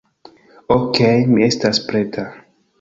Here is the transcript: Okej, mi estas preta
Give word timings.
Okej, 0.77 1.19
mi 1.35 1.47
estas 1.51 1.85
preta 1.93 2.29